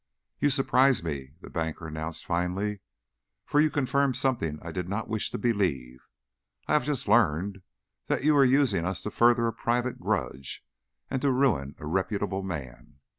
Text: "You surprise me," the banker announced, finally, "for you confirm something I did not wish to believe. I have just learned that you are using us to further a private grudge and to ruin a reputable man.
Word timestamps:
"You 0.39 0.49
surprise 0.49 1.03
me," 1.03 1.35
the 1.41 1.49
banker 1.51 1.85
announced, 1.87 2.25
finally, 2.25 2.79
"for 3.45 3.59
you 3.61 3.69
confirm 3.69 4.15
something 4.15 4.57
I 4.63 4.71
did 4.71 4.89
not 4.89 5.07
wish 5.07 5.29
to 5.29 5.37
believe. 5.37 5.99
I 6.67 6.73
have 6.73 6.85
just 6.85 7.07
learned 7.07 7.61
that 8.07 8.23
you 8.23 8.35
are 8.35 8.43
using 8.43 8.83
us 8.83 9.03
to 9.03 9.11
further 9.11 9.45
a 9.45 9.53
private 9.53 9.99
grudge 9.99 10.65
and 11.11 11.21
to 11.21 11.31
ruin 11.31 11.75
a 11.77 11.85
reputable 11.85 12.41
man. 12.41 12.97